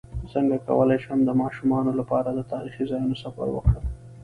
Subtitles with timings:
[0.33, 3.83] څنګه کولی شم د ماشومانو لپاره د تاریخي ځایونو سفر وکړم